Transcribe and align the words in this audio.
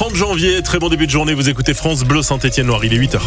30 0.00 0.16
janvier. 0.16 0.62
Très 0.62 0.78
bon 0.78 0.88
début 0.88 1.04
de 1.04 1.10
journée. 1.10 1.34
Vous 1.34 1.50
écoutez 1.50 1.74
France 1.74 2.04
Bleu 2.04 2.22
Saint-Étienne-Loire. 2.22 2.82
Il 2.86 2.94
est 2.94 2.98
8h. 2.98 3.20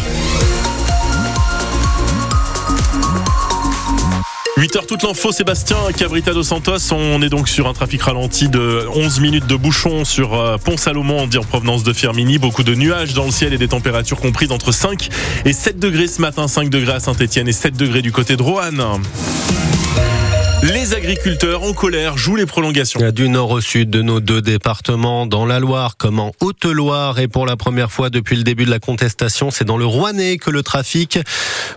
8h 4.58 4.84
toute 4.84 5.04
l'info, 5.04 5.30
Sébastien 5.30 5.76
Cabrita 5.96 6.32
dos 6.32 6.42
Santos. 6.42 6.78
On 6.90 7.22
est 7.22 7.28
donc 7.28 7.48
sur 7.48 7.68
un 7.68 7.74
trafic 7.74 8.02
ralenti 8.02 8.48
de 8.48 8.88
11 8.92 9.20
minutes 9.20 9.46
de 9.46 9.54
bouchon 9.54 10.04
sur 10.04 10.34
euh, 10.34 10.56
Pont-Salomon 10.58 11.28
en 11.32 11.44
provenance 11.44 11.84
de 11.84 11.92
Firmini. 11.92 12.38
Beaucoup 12.38 12.64
de 12.64 12.74
nuages 12.74 13.14
dans 13.14 13.26
le 13.26 13.30
ciel 13.30 13.54
et 13.54 13.58
des 13.58 13.68
températures 13.68 14.18
comprises 14.18 14.50
entre 14.50 14.72
5 14.72 15.10
et 15.44 15.52
7 15.52 15.78
degrés 15.78 16.08
ce 16.08 16.20
matin. 16.20 16.48
5 16.48 16.70
degrés 16.70 16.94
à 16.94 16.98
Saint-Etienne 16.98 17.46
et 17.46 17.52
7 17.52 17.76
degrés 17.76 18.02
du 18.02 18.10
côté 18.10 18.36
de 18.36 18.42
Roanne. 18.42 18.82
Les 20.72 20.94
agriculteurs 20.94 21.62
en 21.62 21.74
colère 21.74 22.16
jouent 22.16 22.36
les 22.36 22.46
prolongations. 22.46 22.98
Du 23.10 23.28
nord 23.28 23.50
au 23.50 23.60
sud 23.60 23.90
de 23.90 24.00
nos 24.00 24.20
deux 24.20 24.40
départements, 24.40 25.26
dans 25.26 25.44
la 25.44 25.60
Loire 25.60 25.98
comme 25.98 26.18
en 26.18 26.32
Haute-Loire, 26.40 27.18
et 27.18 27.28
pour 27.28 27.44
la 27.44 27.56
première 27.56 27.92
fois 27.92 28.08
depuis 28.08 28.34
le 28.34 28.44
début 28.44 28.64
de 28.64 28.70
la 28.70 28.78
contestation, 28.78 29.50
c'est 29.50 29.66
dans 29.66 29.76
le 29.76 29.84
Rouennais 29.84 30.38
que 30.38 30.48
le 30.48 30.62
trafic 30.62 31.18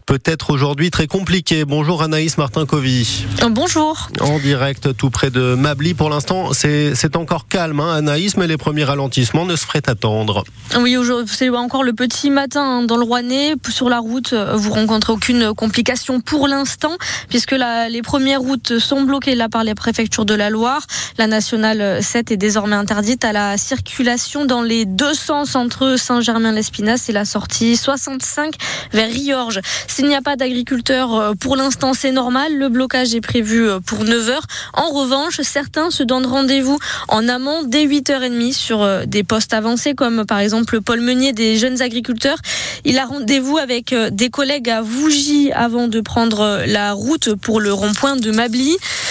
peut 0.05 0.21
être 0.23 0.51
aujourd'hui 0.51 0.89
très 0.89 1.05
compliqué. 1.05 1.65
Bonjour 1.65 2.01
Anaïs 2.01 2.37
Martin-Covy. 2.37 3.25
Bonjour. 3.49 4.07
En 4.21 4.39
direct 4.39 4.95
tout 4.95 5.09
près 5.09 5.31
de 5.31 5.55
Mably, 5.55 5.93
pour 5.93 6.09
l'instant 6.09 6.53
c'est 6.53 7.17
encore 7.17 7.49
calme 7.49 7.81
hein, 7.81 7.93
Anaïs, 7.93 8.37
mais 8.37 8.47
les 8.47 8.57
premiers 8.57 8.85
ralentissements 8.85 9.45
ne 9.45 9.57
se 9.57 9.65
feraient 9.65 9.89
attendre. 9.89 10.45
Oui, 10.79 10.95
c'est 11.25 11.49
encore 11.49 11.83
le 11.83 11.91
petit 11.91 12.29
matin 12.29 12.63
hein, 12.63 12.83
dans 12.83 12.95
le 12.95 13.03
Rouennais. 13.03 13.55
Sur 13.67 13.89
la 13.89 13.99
route, 13.99 14.33
vous 14.33 14.71
rencontrez 14.71 15.11
aucune 15.11 15.53
complication 15.53 16.21
pour 16.21 16.47
l'instant, 16.47 16.95
puisque 17.27 17.51
les 17.89 18.01
premières 18.01 18.39
routes 18.39 18.76
sont 18.79 19.01
bloqués 19.01 19.35
là 19.35 19.49
par 19.49 19.63
les 19.63 19.75
préfectures 19.75 20.25
de 20.25 20.33
la 20.33 20.49
Loire. 20.49 20.81
La 21.17 21.27
nationale 21.27 22.03
7 22.03 22.31
est 22.31 22.37
désormais 22.37 22.75
interdite 22.75 23.25
à 23.25 23.33
la 23.33 23.57
circulation 23.57 24.45
dans 24.45 24.61
les 24.61 24.85
deux 24.85 25.13
sens 25.13 25.55
entre 25.55 25.95
Saint-Germain-l'Espinasse 25.97 27.09
et 27.09 27.13
la 27.13 27.25
sortie 27.25 27.77
65 27.77 28.55
vers 28.93 29.09
Riorges. 29.09 29.61
S'il 29.87 30.07
n'y 30.07 30.15
a 30.15 30.21
pas 30.21 30.35
d'agriculteurs 30.35 31.15
euh, 31.15 31.33
pour 31.39 31.55
l'instant, 31.55 31.93
c'est 31.93 32.11
normal. 32.11 32.57
Le 32.57 32.69
blocage 32.69 33.15
est 33.15 33.21
prévu 33.21 33.67
euh, 33.67 33.79
pour 33.79 34.03
9 34.03 34.29
h 34.29 34.39
En 34.73 34.89
revanche, 34.89 35.41
certains 35.41 35.89
se 35.91 36.03
donnent 36.03 36.25
rendez-vous 36.25 36.77
en 37.07 37.27
amont 37.27 37.63
dès 37.63 37.85
8h30 37.85 38.53
sur 38.53 38.81
euh, 38.81 39.05
des 39.05 39.23
postes 39.23 39.53
avancés 39.53 39.93
comme 39.93 40.25
par 40.25 40.39
exemple 40.39 40.81
Paul 40.81 41.01
Meunier 41.01 41.33
des 41.33 41.57
jeunes 41.57 41.81
agriculteurs. 41.81 42.37
Il 42.85 42.99
a 42.99 43.05
rendez-vous 43.05 43.57
avec 43.57 43.93
des 44.11 44.29
collègues 44.29 44.69
à 44.69 44.81
Vougy 44.81 45.51
avant 45.53 45.87
de 45.87 45.99
prendre 46.01 46.63
la 46.67 46.93
route 46.93 47.35
pour 47.35 47.59
le 47.59 47.73
rond-point 47.73 48.15
de 48.15 48.31
Mably. 48.31 48.66
Italie. 48.67 49.06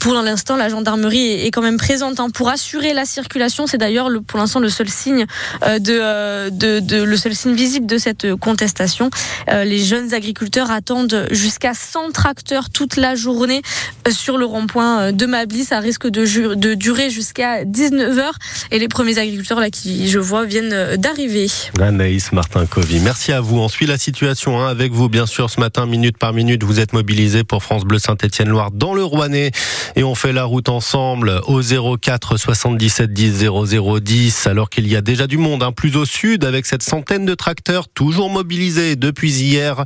Pour 0.00 0.14
l'instant, 0.14 0.56
la 0.56 0.68
gendarmerie 0.68 1.46
est, 1.46 1.50
quand 1.50 1.62
même 1.62 1.76
présente 1.76 2.20
hein, 2.20 2.30
pour 2.30 2.48
assurer 2.48 2.92
la 2.92 3.04
circulation. 3.04 3.66
C'est 3.66 3.78
d'ailleurs 3.78 4.08
pour 4.26 4.38
l'instant 4.38 4.60
le 4.60 4.68
seul 4.68 4.88
signe 4.88 5.26
euh, 5.64 5.78
euh, 5.90 6.50
le 6.50 7.16
seul 7.16 7.34
signe 7.34 7.54
visible 7.54 7.86
de 7.86 7.98
cette 7.98 8.34
contestation. 8.36 9.10
Euh, 9.50 9.64
les 9.64 9.78
jeunes 9.78 10.14
agriculteurs 10.14 10.70
attendent 10.70 11.26
jusqu'à 11.30 11.74
100 11.74 12.12
tracteurs 12.12 12.70
toute 12.70 12.96
la 12.96 13.14
journée 13.14 13.62
sur 14.10 14.38
le 14.38 14.44
rond-point 14.44 15.12
de 15.12 15.26
Mably. 15.26 15.64
Ça 15.64 15.80
risque 15.80 16.08
de, 16.08 16.74
durer 16.74 17.10
jusqu'à 17.10 17.64
19 17.64 18.16
h 18.16 18.30
et 18.70 18.78
les 18.78 18.88
premiers 18.88 19.18
agriculteurs 19.18 19.60
là 19.60 19.70
qui 19.70 20.08
je 20.08 20.18
vois 20.18 20.44
viennent 20.44 20.96
d'arriver. 20.96 21.48
Anaïs 21.80 22.32
Martin 22.32 22.66
Covy, 22.66 23.00
merci 23.00 23.32
à 23.32 23.40
vous. 23.40 23.58
On 23.58 23.68
suit 23.68 23.86
la 23.86 23.98
situation 23.98 24.60
hein, 24.60 24.68
avec 24.68 24.92
vous 24.92 25.08
bien 25.08 25.26
sûr 25.26 25.50
ce 25.50 25.60
matin 25.60 25.86
minute 25.86 26.18
par 26.18 26.32
minute. 26.32 26.64
Vous 26.64 26.80
êtes 26.80 26.92
mobilisés 26.92 27.44
pour 27.44 27.62
France 27.62 27.84
Bleu 27.84 27.98
Saint-Étienne 27.98 28.48
loire 28.48 28.70
dans 28.70 28.94
le 28.94 29.04
Rouennais 29.06 29.50
et 29.94 30.04
on 30.04 30.14
fait 30.14 30.32
la 30.32 30.44
route 30.44 30.68
ensemble 30.68 31.40
au 31.46 31.60
04 31.62 32.36
77 32.36 33.12
10 33.12 33.44
00 33.66 34.00
10 34.00 34.46
alors 34.46 34.70
qu'il 34.70 34.86
y 34.88 34.96
a 34.96 35.00
déjà 35.00 35.26
du 35.26 35.38
monde 35.38 35.62
hein, 35.62 35.72
plus 35.72 35.96
au 35.96 36.04
sud 36.04 36.44
avec 36.44 36.66
cette 36.66 36.82
centaine 36.82 37.24
de 37.24 37.34
tracteurs 37.34 37.88
toujours 37.88 38.30
mobilisés 38.30 38.96
depuis 38.96 39.32
hier 39.32 39.84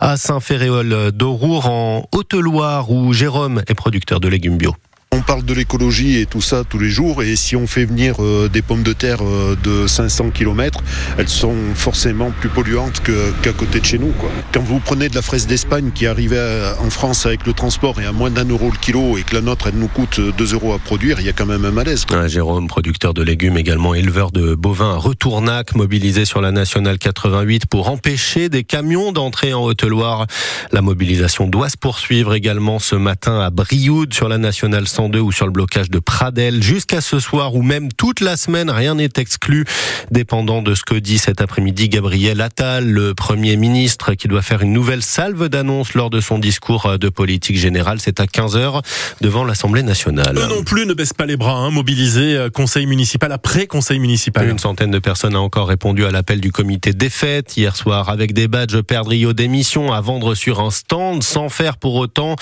à 0.00 0.16
Saint-Féréol 0.16 1.12
d'Aurour 1.12 1.68
en 1.68 2.08
Haute-Loire 2.12 2.90
où 2.90 3.12
Jérôme 3.12 3.62
est 3.68 3.74
producteur 3.74 4.20
de 4.20 4.28
légumes 4.28 4.58
bio. 4.58 4.74
On 5.22 5.24
parle 5.24 5.44
de 5.44 5.54
l'écologie 5.54 6.18
et 6.18 6.26
tout 6.26 6.40
ça 6.40 6.64
tous 6.68 6.80
les 6.80 6.90
jours 6.90 7.22
et 7.22 7.36
si 7.36 7.54
on 7.54 7.68
fait 7.68 7.84
venir 7.84 8.16
euh, 8.18 8.48
des 8.48 8.60
pommes 8.60 8.82
de 8.82 8.92
terre 8.92 9.18
euh, 9.22 9.54
de 9.62 9.86
500 9.86 10.30
km, 10.30 10.82
elles 11.16 11.28
sont 11.28 11.54
forcément 11.76 12.32
plus 12.32 12.48
polluantes 12.48 13.00
qu'à 13.04 13.52
côté 13.52 13.78
de 13.78 13.84
chez 13.84 13.98
nous. 13.98 14.12
Quand 14.52 14.64
vous 14.64 14.80
prenez 14.80 15.08
de 15.08 15.14
la 15.14 15.22
fraise 15.22 15.46
d'Espagne 15.46 15.92
qui 15.94 16.08
arrivait 16.08 16.40
en 16.80 16.90
France 16.90 17.24
avec 17.24 17.46
le 17.46 17.52
transport 17.52 18.00
et 18.00 18.04
à 18.04 18.10
moins 18.10 18.30
d'un 18.30 18.46
euro 18.46 18.68
le 18.72 18.76
kilo 18.76 19.16
et 19.16 19.22
que 19.22 19.36
la 19.36 19.42
nôtre 19.42 19.68
elle 19.68 19.78
nous 19.78 19.86
coûte 19.86 20.18
2 20.18 20.54
euros 20.54 20.72
à 20.72 20.80
produire, 20.80 21.20
il 21.20 21.26
y 21.26 21.28
a 21.28 21.32
quand 21.32 21.46
même 21.46 21.64
un 21.64 21.70
malaise. 21.70 22.04
Jérôme, 22.26 22.66
producteur 22.66 23.14
de 23.14 23.22
légumes, 23.22 23.56
également 23.56 23.94
éleveur 23.94 24.32
de 24.32 24.56
bovins 24.56 24.96
Retournac, 24.96 25.76
mobilisé 25.76 26.24
sur 26.24 26.40
la 26.40 26.50
nationale 26.50 26.98
88 26.98 27.66
pour 27.66 27.88
empêcher 27.90 28.48
des 28.48 28.64
camions 28.64 29.12
d'entrer 29.12 29.54
en 29.54 29.62
Haute-Loire. 29.62 30.26
La 30.72 30.82
mobilisation 30.82 31.46
doit 31.46 31.68
se 31.68 31.76
poursuivre 31.76 32.34
également 32.34 32.80
ce 32.80 32.96
matin 32.96 33.38
à 33.38 33.50
Brioude 33.50 34.12
sur 34.12 34.28
la 34.28 34.38
nationale 34.38 34.88
100 35.12 35.18
ou 35.18 35.32
sur 35.32 35.46
le 35.46 35.52
blocage 35.52 35.90
de 35.90 35.98
Pradel. 35.98 36.62
Jusqu'à 36.62 37.00
ce 37.00 37.20
soir 37.20 37.54
ou 37.54 37.62
même 37.62 37.92
toute 37.92 38.20
la 38.20 38.36
semaine, 38.36 38.70
rien 38.70 38.94
n'est 38.94 39.10
exclu, 39.16 39.64
dépendant 40.10 40.62
de 40.62 40.74
ce 40.74 40.82
que 40.82 40.94
dit 40.94 41.18
cet 41.18 41.40
après-midi 41.40 41.88
Gabriel 41.88 42.40
Attal, 42.40 42.88
le 42.88 43.14
Premier 43.14 43.56
ministre, 43.56 44.14
qui 44.14 44.28
doit 44.28 44.42
faire 44.42 44.62
une 44.62 44.72
nouvelle 44.72 45.02
salve 45.02 45.48
d'annonce 45.48 45.94
lors 45.94 46.10
de 46.10 46.20
son 46.20 46.38
discours 46.38 46.98
de 46.98 47.08
politique 47.08 47.56
générale. 47.56 47.98
C'est 48.00 48.20
à 48.20 48.24
15h 48.24 48.82
devant 49.20 49.44
l'Assemblée 49.44 49.82
nationale. 49.82 50.36
Eux 50.38 50.46
non 50.46 50.64
plus 50.64 50.86
ne 50.86 50.94
baissent 50.94 51.12
pas 51.12 51.26
les 51.26 51.36
bras, 51.36 51.54
hein, 51.54 51.70
mobilisés 51.70 52.36
euh, 52.36 52.50
conseil 52.50 52.86
municipal 52.86 53.32
après 53.32 53.66
conseil 53.66 53.98
municipal. 53.98 54.48
Une 54.48 54.58
centaine 54.58 54.90
de 54.90 54.98
personnes 54.98 55.34
a 55.34 55.40
encore 55.40 55.68
répondu 55.68 56.04
à 56.04 56.10
l'appel 56.10 56.40
du 56.40 56.52
comité 56.52 56.92
des 56.92 57.10
fêtes 57.10 57.56
hier 57.56 57.76
soir 57.76 58.08
avec 58.08 58.32
des 58.32 58.48
badges 58.48 58.80
perdrio 58.80 59.32
d'émission 59.32 59.92
à 59.92 60.00
vendre 60.00 60.34
sur 60.34 60.60
un 60.60 60.70
stand 60.70 61.22
sans 61.22 61.48
faire 61.48 61.76
pour 61.76 61.94
autant 61.96 62.36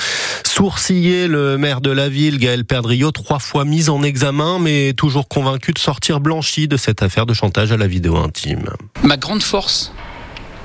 sourciller 0.45 1.29
le 1.29 1.57
maire 1.57 1.81
de 1.81 1.91
la 1.91 2.09
ville, 2.09 2.39
Gaël 2.39 2.60
Perdriau, 2.65 3.11
trois 3.11 3.39
fois 3.39 3.65
mis 3.65 3.89
en 3.89 4.03
examen, 4.03 4.59
mais 4.59 4.93
toujours 4.95 5.29
convaincu 5.29 5.73
de 5.73 5.79
sortir 5.79 6.21
blanchi 6.21 6.69
de 6.69 6.77
cette 6.77 7.03
affaire 7.03 7.27
de 7.27 7.35
chantage 7.35 7.73
à 7.73 7.77
la 7.77 7.87
vidéo 7.87 8.17
intime. 8.17 8.71
Ma 9.03 9.17
grande 9.17 9.43
force, 9.43 9.93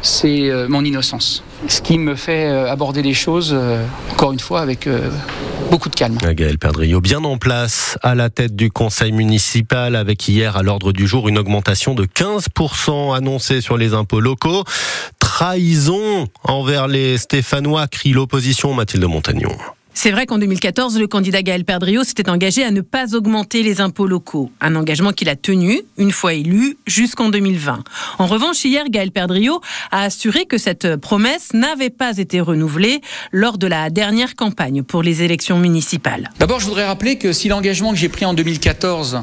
c'est 0.06 0.50
euh, 0.50 0.68
mon 0.70 0.86
innocence. 0.86 1.44
Ce 1.68 1.82
qui 1.82 1.98
me 1.98 2.16
fait 2.16 2.46
euh, 2.46 2.72
aborder 2.72 3.02
les 3.02 3.14
choses, 3.14 3.52
euh, 3.54 3.84
encore 4.12 4.32
une 4.32 4.40
fois, 4.40 4.62
avec 4.62 4.88
beaucoup 5.72 5.90
de 5.90 5.96
calme. 5.96 6.18
Gaël 6.18 6.58
Perdriau, 6.58 7.02
bien 7.02 7.24
en 7.24 7.38
place 7.38 7.98
à 8.04 8.14
la 8.14 8.30
tête 8.30 8.56
du 8.56 8.70
conseil 8.70 9.12
municipal, 9.12 9.96
avec 9.96 10.28
hier 10.28 10.58
à 10.58 10.64
l'ordre 10.64 10.92
du 10.92 11.08
jour 11.08 11.28
une 11.28 11.38
augmentation 11.38 11.96
de 11.96 12.06
15% 12.06 13.16
annoncée 13.16 13.62
sur 13.62 13.78
les 13.78 13.94
impôts 13.94 14.20
locaux. 14.20 14.64
Trahison 15.20 16.28
envers 16.44 16.88
les 16.88 17.18
Stéphanois, 17.18 17.88
crie 17.88 18.14
l'opposition, 18.14 18.74
Mathilde 18.74 19.06
Montagnon. 19.06 19.58
C'est 19.98 20.12
vrai 20.12 20.26
qu'en 20.26 20.38
2014, 20.38 21.00
le 21.00 21.08
candidat 21.08 21.42
Gaël 21.42 21.64
Perdriau 21.64 22.04
s'était 22.04 22.30
engagé 22.30 22.66
à 22.66 22.70
ne 22.70 22.82
pas 22.82 23.16
augmenter 23.16 23.64
les 23.64 23.80
impôts 23.80 24.08
locaux. 24.08 24.52
Un 24.60 24.76
engagement 24.76 25.14
qu'il 25.14 25.30
a 25.30 25.38
tenu, 25.38 25.82
une 25.98 26.12
fois 26.12 26.34
élu, 26.34 26.78
jusqu'en 26.86 27.30
2020. 27.30 27.82
En 28.20 28.28
revanche, 28.28 28.64
hier, 28.66 28.84
Gaël 28.90 29.12
Perdriau 29.12 29.62
a 29.92 30.04
assuré 30.04 30.46
que 30.46 30.58
cette 30.58 30.98
promesse 30.98 31.54
n'avait 31.54 31.90
pas 31.90 32.18
été 32.18 32.42
renouvelée 32.42 33.00
lors 33.32 33.58
de 33.58 33.68
la 33.68 33.90
dernière 33.90 34.36
campagne 34.36 34.84
pour 34.84 35.02
les 35.02 35.24
élections 35.24 35.60
municipales. 35.60 36.30
D'abord, 36.40 36.60
je 36.60 36.66
voudrais 36.66 36.86
rappeler 36.86 37.18
que 37.18 37.32
si 37.32 37.48
l'engagement 37.48 37.92
que 37.92 37.98
j'ai 37.98 38.10
pris 38.10 38.26
en 38.26 38.34
2014 38.34 39.22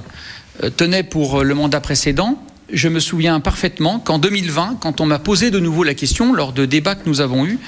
euh, 0.64 0.70
tenait 0.70 1.04
pour 1.04 1.40
euh, 1.40 1.44
le 1.44 1.54
mandat 1.54 1.80
précédent, 1.80 2.42
je 2.72 2.88
me 2.88 2.98
souviens 2.98 3.40
parfaitement 3.40 3.98
qu'en 3.98 4.18
2020, 4.18 4.78
quand 4.80 5.02
on 5.02 5.06
m'a 5.06 5.18
posé 5.18 5.50
de 5.50 5.60
nouveau 5.60 5.84
la 5.84 5.92
question 5.92 6.32
lors 6.32 6.54
de 6.54 6.64
débats 6.64 6.94
que 6.94 7.06
nous 7.06 7.20
avons 7.20 7.44
eus, 7.44 7.58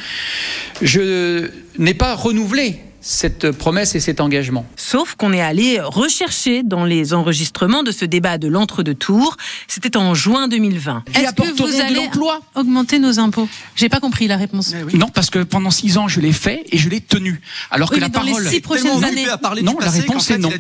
je 0.80 1.50
n'ai 1.78 1.94
pas 1.94 2.14
renouvelé 2.14 2.80
cette 3.04 3.50
promesse 3.50 3.94
et 3.94 4.00
cet 4.00 4.20
engagement. 4.20 4.64
Sauf 4.76 5.14
qu'on 5.14 5.32
est 5.34 5.40
allé 5.40 5.78
rechercher 5.80 6.62
dans 6.62 6.86
les 6.86 7.12
enregistrements 7.12 7.82
de 7.82 7.92
ce 7.92 8.06
débat 8.06 8.38
de 8.38 8.48
l'entre-deux 8.48 8.94
tours. 8.94 9.36
C'était 9.68 9.98
en 9.98 10.14
juin 10.14 10.48
2020. 10.48 11.04
Est-ce 11.14 11.34
que 11.34 11.62
vous 11.62 11.80
allez 11.80 12.08
augmenter 12.54 12.98
nos 12.98 13.18
impôts? 13.18 13.46
J'ai 13.76 13.90
pas 13.90 14.00
compris 14.00 14.26
la 14.26 14.38
réponse. 14.38 14.74
Non, 14.94 15.08
parce 15.08 15.28
que 15.28 15.40
pendant 15.40 15.70
six 15.70 15.98
ans, 15.98 16.08
je 16.08 16.20
l'ai 16.20 16.32
fait 16.32 16.64
et 16.72 16.78
je 16.78 16.88
l'ai 16.88 17.02
tenu. 17.02 17.42
Alors 17.70 17.90
que 17.90 18.00
la 18.00 18.08
dans 18.08 18.20
parole. 18.20 18.42
les 18.42 18.48
six 18.48 18.60
prochaines 18.60 19.04
années. 19.04 19.26
Non, 19.62 19.76
la 19.80 19.90
réponse 19.90 20.30
est 20.30 20.38
non. 20.38 20.50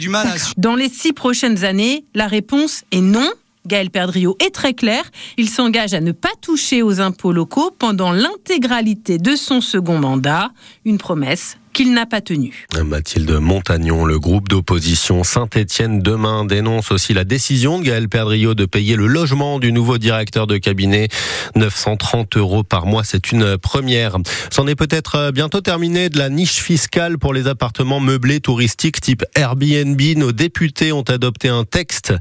Dans 0.58 0.74
les 0.74 0.90
six 0.90 1.14
prochaines 1.14 1.64
années, 1.64 2.04
la 2.14 2.26
réponse 2.26 2.84
est 2.92 3.00
non. 3.00 3.28
Gaël 3.66 3.88
Perdriau 3.88 4.36
est 4.44 4.54
très 4.54 4.74
clair. 4.74 5.04
Il 5.38 5.48
s'engage 5.48 5.94
à 5.94 6.02
ne 6.02 6.12
pas 6.12 6.32
toucher 6.42 6.82
aux 6.82 7.00
impôts 7.00 7.32
locaux 7.32 7.70
pendant 7.78 8.12
l'intégralité 8.12 9.16
de 9.16 9.34
son 9.34 9.62
second 9.62 9.98
mandat. 9.98 10.50
Une 10.84 10.98
promesse 10.98 11.56
qu'il 11.74 11.92
n'a 11.92 12.06
pas 12.06 12.20
tenu. 12.20 12.66
Mathilde 12.82 13.32
Montagnon, 13.32 14.04
le 14.04 14.18
groupe 14.18 14.48
d'opposition 14.48 15.24
Saint-Étienne 15.24 16.00
demain 16.00 16.44
dénonce 16.44 16.92
aussi 16.92 17.12
la 17.12 17.24
décision 17.24 17.80
de 17.80 17.84
Gaël 17.84 18.08
Perdriau 18.08 18.54
de 18.54 18.64
payer 18.64 18.94
le 18.94 19.08
logement 19.08 19.58
du 19.58 19.72
nouveau 19.72 19.98
directeur 19.98 20.46
de 20.46 20.56
cabinet. 20.56 21.08
930 21.56 22.36
euros 22.36 22.62
par 22.62 22.86
mois, 22.86 23.02
c'est 23.02 23.32
une 23.32 23.58
première. 23.58 24.16
C'en 24.50 24.68
est 24.68 24.76
peut-être 24.76 25.32
bientôt 25.32 25.60
terminé 25.60 26.08
de 26.08 26.16
la 26.16 26.28
niche 26.28 26.62
fiscale 26.62 27.18
pour 27.18 27.34
les 27.34 27.48
appartements 27.48 28.00
meublés 28.00 28.40
touristiques 28.40 29.00
type 29.00 29.24
Airbnb. 29.34 30.00
Nos 30.16 30.32
députés 30.32 30.92
ont 30.92 31.02
adopté 31.02 31.48
un 31.48 31.64
texte 31.64 32.14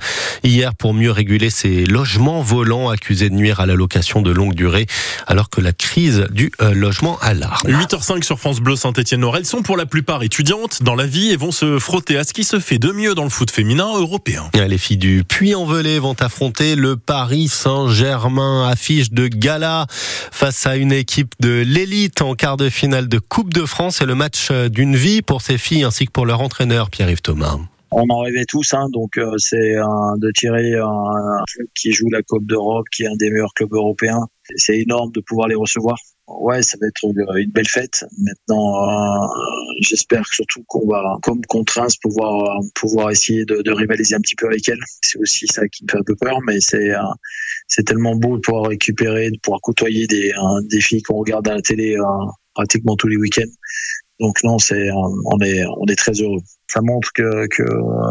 hier 0.43 0.73
pour 0.73 0.95
mieux 0.95 1.11
réguler 1.11 1.51
ces 1.51 1.85
logements 1.85 2.41
volants 2.41 2.89
accusés 2.89 3.29
de 3.29 3.35
nuire 3.35 3.59
à 3.59 3.67
la 3.67 3.75
location 3.75 4.23
de 4.23 4.31
longue 4.31 4.55
durée 4.55 4.87
alors 5.27 5.51
que 5.51 5.61
la 5.61 5.73
crise 5.73 6.25
du 6.31 6.51
euh, 6.61 6.73
logement 6.73 7.19
alarme. 7.21 7.67
8h05 7.67 8.23
sur 8.23 8.39
France 8.39 8.59
Bleu 8.59 8.75
Saint-Étienne-Nord. 8.75 9.42
Elles 9.43 9.49
sont 9.49 9.61
pour 9.61 9.75
la 9.75 9.85
plupart 9.85 10.23
étudiantes 10.23 10.83
dans 10.83 10.95
la 10.95 11.05
vie 11.05 11.31
et 11.31 11.35
vont 11.35 11.51
se 11.51 11.77
frotter 11.77 12.15
à 12.15 12.23
ce 12.23 12.31
qui 12.31 12.45
se 12.45 12.61
fait 12.61 12.77
de 12.77 12.93
mieux 12.93 13.13
dans 13.13 13.25
le 13.25 13.29
foot 13.29 13.51
féminin 13.51 13.91
européen. 13.93 14.49
Les 14.53 14.77
filles 14.77 14.95
du 14.95 15.25
Puy-en-Velay 15.27 15.99
vont 15.99 16.15
affronter 16.21 16.77
le 16.77 16.95
Paris 16.95 17.49
Saint-Germain. 17.49 18.69
Affiche 18.69 19.11
de 19.11 19.27
gala 19.27 19.85
face 19.89 20.65
à 20.65 20.77
une 20.77 20.93
équipe 20.93 21.33
de 21.41 21.61
l'élite 21.61 22.21
en 22.21 22.35
quart 22.35 22.55
de 22.55 22.69
finale 22.69 23.09
de 23.09 23.19
Coupe 23.19 23.53
de 23.53 23.65
France. 23.65 23.97
C'est 23.97 24.05
le 24.05 24.15
match 24.15 24.49
d'une 24.49 24.95
vie 24.95 25.21
pour 25.21 25.41
ces 25.41 25.57
filles 25.57 25.83
ainsi 25.83 26.05
que 26.05 26.11
pour 26.13 26.25
leur 26.25 26.39
entraîneur 26.39 26.89
Pierre-Yves 26.89 27.21
Thomas 27.21 27.57
on 27.95 28.09
en 28.09 28.21
rêvait 28.21 28.45
tous, 28.45 28.73
hein, 28.73 28.87
donc 28.91 29.19
euh, 29.19 29.35
c'est 29.37 29.75
de 29.75 30.31
tirer 30.31 30.73
un, 30.73 30.87
un, 30.87 31.43
club 31.45 31.67
qui 31.75 31.91
joue 31.91 32.09
la 32.09 32.23
Coupe 32.23 32.47
d'Europe, 32.47 32.87
qui 32.91 33.03
est 33.03 33.07
un 33.07 33.15
des 33.15 33.29
meilleurs 33.29 33.53
clubs 33.53 33.71
européens. 33.71 34.25
C'est 34.55 34.79
énorme 34.79 35.11
de 35.11 35.21
pouvoir 35.21 35.47
les 35.47 35.55
recevoir. 35.55 35.97
Ouais, 36.27 36.61
ça 36.61 36.77
va 36.79 36.87
être 36.87 37.03
une 37.03 37.51
belle 37.51 37.67
fête. 37.67 38.05
Maintenant, 38.17 38.89
euh, 38.89 39.27
j'espère 39.81 40.25
surtout 40.25 40.63
qu'on 40.67 40.87
va, 40.87 41.17
comme 41.21 41.41
contrainte, 41.45 41.91
pouvoir 42.01 42.59
pouvoir 42.75 43.11
essayer 43.11 43.45
de, 43.45 43.71
rivaliser 43.71 44.15
un 44.15 44.21
petit 44.21 44.35
peu 44.35 44.47
avec 44.47 44.67
elles. 44.69 44.79
C'est 45.01 45.19
aussi 45.19 45.47
ça 45.47 45.67
qui 45.67 45.83
me 45.83 45.91
fait 45.91 45.97
un 45.97 46.03
peu 46.05 46.15
peur, 46.15 46.39
mais 46.45 46.59
c'est 46.59 46.91
euh, 46.91 47.01
c'est 47.67 47.83
tellement 47.83 48.15
beau 48.15 48.37
de 48.37 48.41
pouvoir 48.41 48.69
récupérer, 48.69 49.31
de 49.31 49.37
pouvoir 49.41 49.59
côtoyer 49.61 50.07
des, 50.07 50.31
des 50.69 50.81
filles 50.81 51.01
qu'on 51.01 51.17
regarde 51.17 51.47
à 51.47 51.55
la 51.55 51.61
télé 51.61 51.97
pratiquement 52.53 52.95
tous 52.95 53.07
les 53.07 53.17
week-ends. 53.17 53.51
Donc 54.19 54.37
non, 54.43 54.59
c'est 54.59 54.89
on 54.91 55.39
est 55.41 55.65
on 55.65 55.85
est 55.87 55.95
très 55.95 56.13
heureux. 56.13 56.39
Ça 56.67 56.81
montre 56.81 57.09
que 57.13 57.47
que 57.47 57.63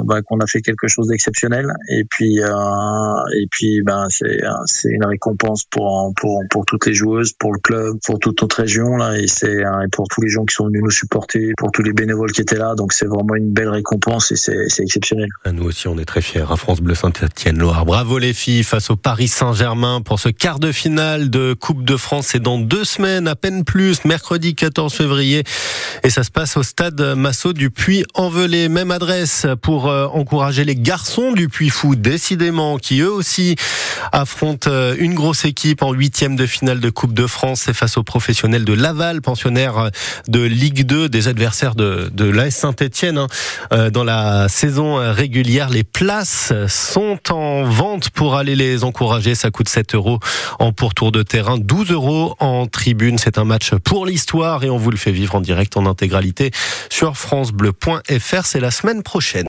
bah, 0.05 0.21
qu'on 0.23 0.39
a 0.41 0.47
fait 0.47 0.61
quelque 0.61 0.89
chose 0.89 1.09
d'exceptionnel. 1.09 1.67
Et 1.89 2.05
puis 2.05 2.41
euh, 2.43 3.39
et 3.41 3.47
puis 3.51 3.83
ben 3.83 4.07
c'est 4.09 4.41
c'est 4.67 4.91
une 4.91 5.05
récompense 5.05 5.65
pour 5.65 6.13
pour 6.17 6.43
pour 6.51 6.65
toutes 6.67 6.87
les 6.87 6.95
joueuses 6.95 7.33
pour 7.33 7.53
le 7.53 7.61
club 7.61 7.97
pour 8.05 8.19
toute 8.19 8.43
notre 8.43 8.57
région 8.57 8.97
là. 8.97 9.17
Et 9.17 9.29
c'est 9.29 9.63
pour 9.93 10.09
tous 10.09 10.23
les 10.23 10.29
gens 10.29 10.45
qui 10.45 10.55
sont 10.55 10.67
venus 10.67 10.83
nous 10.83 10.91
supporter 10.91 11.53
pour 11.57 11.71
tous 11.71 11.83
les 11.83 11.93
bénévoles 11.93 12.33
qui 12.33 12.41
étaient 12.41 12.59
là. 12.59 12.75
Donc 12.75 12.93
c'est 12.93 13.07
vraiment 13.07 13.37
une 13.37 13.53
belle 13.53 13.71
récompense 13.71 14.33
et 14.33 14.37
c'est 14.37 14.69
c'est 14.69 14.83
exceptionnel. 14.83 15.29
Nous 15.53 15.65
aussi 15.65 15.87
on 15.87 15.99
est 15.99 16.05
très 16.05 16.21
fiers. 16.21 16.45
À 16.51 16.57
France 16.57 16.81
Bleu 16.81 16.97
Saint-Étienne 16.97 17.59
Loire 17.59 17.87
bravo 17.87 18.19
les 18.19 18.35
filles 18.35 18.65
face 18.65 18.91
au 18.91 18.97
Paris 18.97 19.29
Saint-Germain 19.29 20.01
pour 20.03 20.19
ce 20.19 20.29
quart 20.29 20.59
de 20.59 20.73
finale 20.73 21.31
de 21.31 21.55
Coupe 21.55 21.85
de 21.85 21.97
France. 21.97 22.29
C'est 22.33 22.43
dans 22.43 22.59
deux 22.59 22.85
semaines 22.85 23.29
à 23.29 23.37
peine 23.37 23.65
plus 23.65 24.05
mercredi 24.05 24.55
14 24.55 24.93
février 24.93 25.45
et 26.05 26.11
ça 26.11 26.23
se 26.23 26.31
passe 26.31 26.57
au 26.57 26.63
stade 26.63 27.01
Massot 27.17 27.55
du 27.55 27.71
Puy-en-Velay 27.71 28.53
les 28.53 28.69
mêmes 28.69 28.91
adresses 28.91 29.47
pour 29.63 29.89
euh, 29.89 30.07
encourager 30.09 30.65
les 30.67 30.77
garçons 30.77 31.33
du 31.33 31.49
Puy 31.49 31.71
Fou, 31.71 31.95
décidément, 31.95 32.77
qui 32.77 33.01
eux 33.01 33.11
aussi 33.11 33.57
affrontent 34.13 34.71
euh, 34.71 34.95
une 34.99 35.15
grosse 35.15 35.47
équipe 35.47 35.83
en 35.83 35.93
huitième 35.93 36.37
de 36.37 36.45
finale 36.45 36.81
de 36.81 36.91
Coupe 36.91 37.15
de 37.15 37.27
France. 37.27 37.63
C'est 37.65 37.73
face 37.73 37.97
aux 37.97 38.03
professionnels 38.03 38.67
de 38.67 38.75
Laval, 38.75 39.23
pensionnaires 39.23 39.91
de 40.29 40.41
Ligue 40.41 40.85
2, 40.85 41.09
des 41.09 41.29
adversaires 41.29 41.75
de, 41.75 42.11
de 42.13 42.25
l'AS 42.27 42.51
Saint-Etienne. 42.51 43.17
Hein. 43.17 43.27
Euh, 43.73 43.89
dans 43.89 44.05
la 44.05 44.51
saison 44.51 44.97
régulière, 44.97 45.71
les 45.71 45.85
places 45.85 46.53
sont 46.69 47.19
en 47.31 47.65
vente 47.65 48.11
pour 48.11 48.37
aller 48.37 48.55
les 48.55 48.85
encourager. 48.85 49.35
Ça 49.35 49.51
coûte 49.51 49.71
7 49.71 49.95
euros 49.95 50.19
en 50.59 50.73
pourtour 50.73 51.11
de 51.11 51.23
terrain, 51.23 51.57
12 51.57 51.91
euros 51.91 52.37
en 52.39 52.67
tribune. 52.67 53.17
C'est 53.17 53.39
un 53.39 53.45
match 53.45 53.73
pour 53.77 54.05
l'histoire 54.05 54.63
et 54.63 54.69
on 54.69 54.77
vous 54.77 54.91
le 54.91 54.99
fait 54.99 55.13
vivre 55.13 55.37
en 55.37 55.41
direct 55.41 55.79
intégralité 55.87 56.51
sur 56.91 57.17
francebleu.fr 57.17 58.45
c'est 58.45 58.61
la 58.61 58.71
semaine 58.71 59.03
prochaine. 59.03 59.41